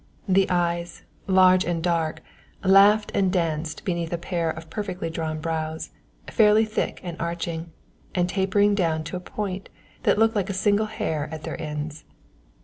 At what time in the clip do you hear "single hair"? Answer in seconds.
10.55-11.29